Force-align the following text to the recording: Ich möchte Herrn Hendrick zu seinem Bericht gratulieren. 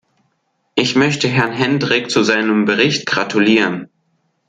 Ich 0.73 0.95
möchte 0.95 1.27
Herrn 1.27 1.51
Hendrick 1.51 2.09
zu 2.09 2.23
seinem 2.23 2.65
Bericht 2.65 3.05
gratulieren. 3.05 3.87